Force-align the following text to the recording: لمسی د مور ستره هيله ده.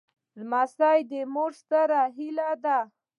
لمسی 0.39 0.99
د 1.11 1.13
مور 1.33 1.51
ستره 1.61 2.01
هيله 2.15 2.49
ده. 2.63 2.77